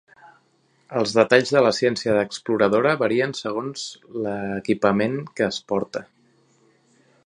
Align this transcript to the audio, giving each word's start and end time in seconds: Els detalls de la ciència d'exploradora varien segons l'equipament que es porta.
Els 1.01 1.11
detalls 1.17 1.51
de 1.57 1.61
la 1.65 1.73
ciència 1.81 2.15
d'exploradora 2.21 2.95
varien 3.03 3.37
segons 3.43 3.87
l'equipament 4.25 5.19
que 5.39 5.51
es 5.53 5.65
porta. 5.73 6.07